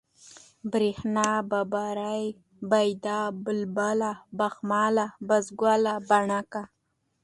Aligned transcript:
برېښنا، 0.71 1.27
ببرۍ، 1.49 2.23
بېديا، 2.69 3.19
بلبله، 3.43 4.11
بخمله، 4.37 5.07
بسوگله، 5.27 5.93
بڼکه 6.09 6.63